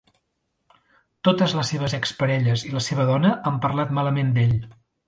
[1.29, 4.61] Totes les seves ex-parelles i la seva dona, han parlat malament d'ell.